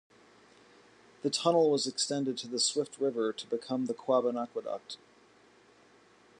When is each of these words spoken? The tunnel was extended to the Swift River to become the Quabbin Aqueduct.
The 1.21 1.29
tunnel 1.29 1.69
was 1.69 1.85
extended 1.85 2.35
to 2.39 2.47
the 2.47 2.57
Swift 2.57 2.97
River 2.99 3.31
to 3.33 3.45
become 3.45 3.85
the 3.85 3.93
Quabbin 3.93 4.35
Aqueduct. 4.35 4.97